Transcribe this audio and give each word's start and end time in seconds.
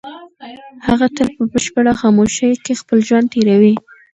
هغه 0.87 1.07
تل 1.15 1.27
په 1.37 1.43
بشپړه 1.51 1.93
خاموشۍ 2.01 2.51
کې 2.63 2.79
خپل 2.81 2.97
ژوند 3.07 3.27
تېروي. 3.33 3.75